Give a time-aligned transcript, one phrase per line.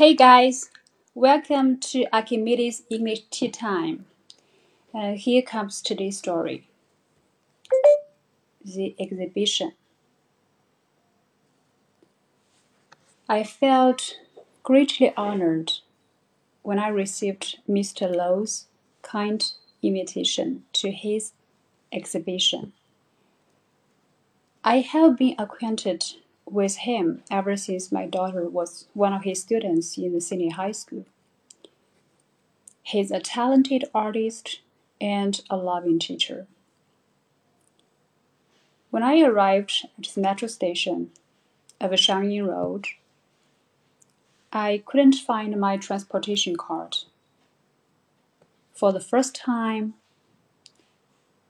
[0.00, 0.70] Hey guys,
[1.14, 4.06] welcome to Archimedes English Tea Time.
[4.94, 6.66] Uh, here comes today's story
[8.64, 9.72] The Exhibition.
[13.28, 14.16] I felt
[14.62, 15.72] greatly honored
[16.62, 18.10] when I received Mr.
[18.10, 18.68] Low's
[19.02, 19.44] kind
[19.82, 21.32] invitation to his
[21.92, 22.72] exhibition.
[24.64, 26.04] I have been acquainted
[26.52, 30.72] with him ever since my daughter was one of his students in the senior high
[30.72, 31.06] school.
[32.82, 34.60] He's a talented artist
[35.00, 36.46] and a loving teacher.
[38.90, 41.10] When I arrived at the metro station
[41.80, 42.86] of Shangyin Road,
[44.52, 46.96] I couldn't find my transportation card.
[48.74, 49.94] For the first time,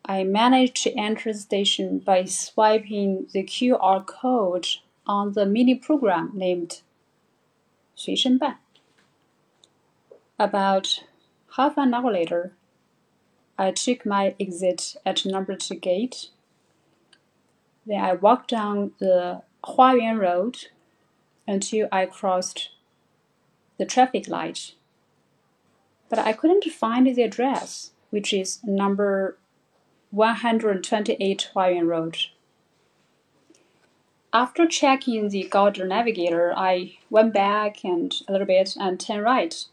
[0.05, 4.67] I managed to enter the station by swiping the QR code
[5.10, 6.82] on the mini program named
[7.96, 8.60] 随身办.
[10.38, 11.04] About
[11.56, 12.52] half an hour later,
[13.58, 16.30] I took my exit at number two gate.
[17.86, 20.68] Then I walked down the Huayuan Road
[21.48, 22.72] until I crossed
[23.78, 24.74] the traffic light.
[26.10, 29.38] But I couldn't find the address, which is number
[30.12, 32.18] 128 Huayuan Road.
[34.33, 39.65] After checking the Google Navigator, I went back and a little bit and turned right.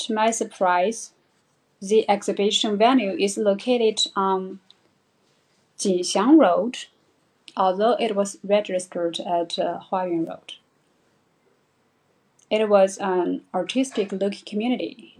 [0.00, 1.12] To my surprise,
[1.80, 4.58] the exhibition venue is located on
[5.78, 6.78] Jinxiang Road,
[7.56, 10.54] although it was registered at uh, Huayuan Road.
[12.50, 15.18] It was an artistic looking community.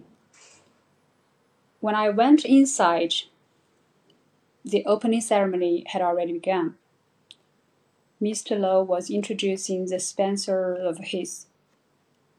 [1.79, 3.15] When I went inside,
[4.65, 6.75] the opening ceremony had already begun.
[8.21, 8.59] Mr.
[8.59, 11.47] Low was introducing the sponsor of his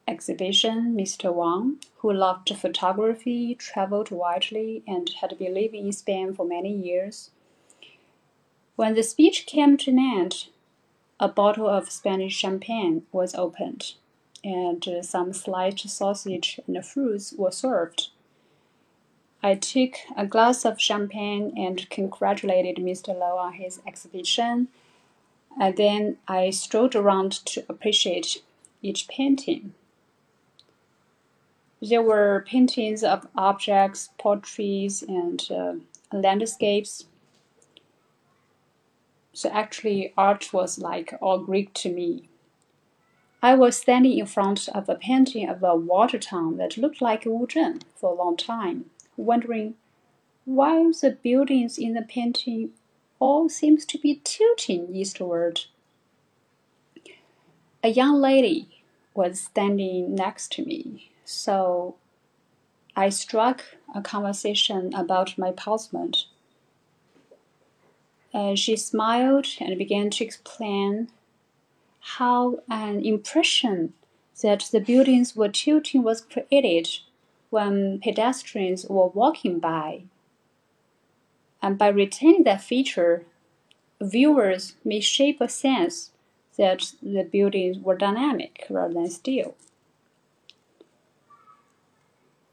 [0.08, 1.34] exhibition, Mr.
[1.34, 7.32] Wang, who loved photography, traveled widely, and had been living in Spain for many years.
[8.76, 10.48] When the speech came to an end,
[11.20, 13.94] a bottle of Spanish champagne was opened,
[14.44, 18.10] and some sliced sausage and fruits were served.
[19.44, 23.08] I took a glass of champagne and congratulated Mr.
[23.18, 24.68] Low on his exhibition,
[25.60, 28.42] and then I strolled around to appreciate
[28.82, 29.74] each painting.
[31.82, 35.74] There were paintings of objects, portraits, and uh,
[36.12, 37.06] landscapes.
[39.34, 42.30] So actually, art was like all Greek to me.
[43.42, 47.24] I was standing in front of a painting of a water town that looked like
[47.24, 49.76] Wuzhen for a long time wondering
[50.46, 52.72] why the buildings in the painting
[53.22, 55.62] all seems to be tilting eastward.
[57.84, 58.84] A young lady
[59.14, 61.96] was standing next to me, so
[62.96, 66.26] I struck a conversation about my postment.
[68.34, 71.10] And uh, she smiled and began to explain
[72.00, 73.94] how an impression
[74.42, 76.90] that the buildings were tilting was created
[77.52, 80.04] when pedestrians were walking by.
[81.62, 83.26] And by retaining that feature,
[84.02, 86.12] viewers may shape a sense
[86.58, 89.56] that the buildings were dynamic rather than still.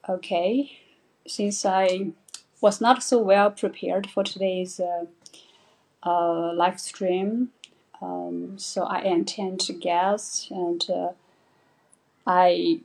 [0.08, 0.78] Okay,
[1.26, 2.12] since I
[2.60, 5.04] was not so well prepared for today's uh,
[6.02, 7.50] uh, live stream,
[8.00, 11.10] um, so I intend to guess and uh,
[12.26, 12.80] I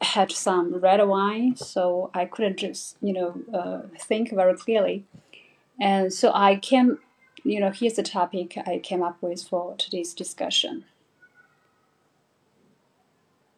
[0.00, 5.04] had some red wine, so I couldn't just, you know, uh, think very clearly.
[5.80, 6.98] And so I came,
[7.44, 10.84] you know, here's the topic I came up with for today's discussion.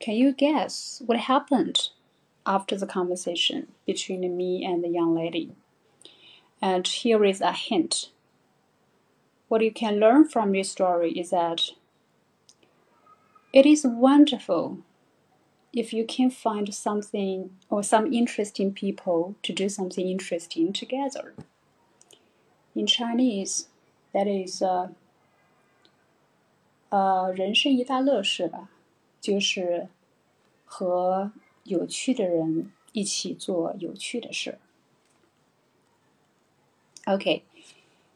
[0.01, 1.89] Can you guess what happened
[2.47, 5.53] after the conversation between me and the young lady?
[6.61, 8.11] And here is a hint.
[9.49, 11.71] What you can learn from this story is that
[13.53, 14.79] it is wonderful
[15.73, 21.35] if you can find something or some interesting people to do something interesting together.
[22.78, 23.68] In Chinese,
[24.14, 24.92] that is 呃
[26.90, 28.70] 呃人生一大乐事吧，
[29.22, 29.90] 就是
[30.66, 31.32] 和
[31.64, 34.58] 有趣的人一起做有趣的事。
[37.06, 37.44] Okay,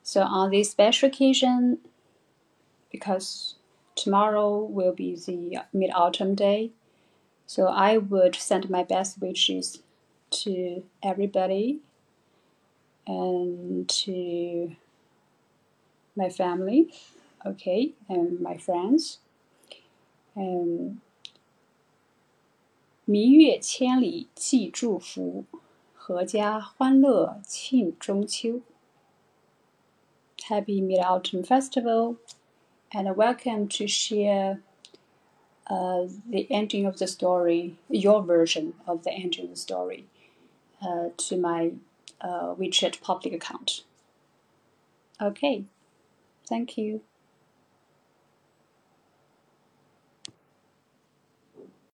[0.02, 1.80] so on this special occasion,
[2.90, 3.56] because
[3.96, 6.72] tomorrow will be the Mid Autumn Day.
[7.46, 9.82] So I would send my best wishes
[10.32, 11.80] to everybody
[13.06, 14.76] and to
[16.16, 16.92] my family,
[17.46, 19.20] okay, and my friends.
[20.36, 20.98] And
[23.06, 25.46] 明月千里寄祝福，
[25.98, 28.62] 阖家欢乐庆中秋。
[30.50, 32.18] Happy Mid Autumn Festival,
[32.92, 34.62] and welcome to share
[35.66, 40.06] uh, the ending of the story, your version of the ending of the story,
[40.82, 41.74] uh, to my
[42.23, 43.83] uh, WeChat public account.
[45.21, 45.65] Okay,
[46.49, 47.03] thank you.